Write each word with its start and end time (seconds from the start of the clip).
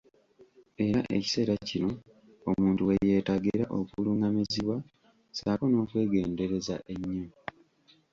Era 0.85 0.99
ekiseera 1.15 1.53
kino 1.69 1.91
omuntu 2.49 2.81
we 2.87 2.95
yeetaagira 3.07 3.65
okulungamizibwa 3.79 4.77
saako 5.37 5.65
n'okwegendereza 5.67 6.75
ennyo! 6.93 7.27